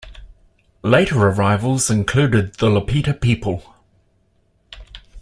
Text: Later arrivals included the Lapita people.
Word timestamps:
Later 0.81 1.27
arrivals 1.29 1.91
included 1.91 2.55
the 2.55 2.69
Lapita 2.69 3.13
people. 3.21 3.75